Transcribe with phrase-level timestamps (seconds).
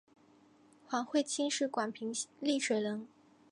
[0.83, 3.07] 黄晦卿是广平丽水人。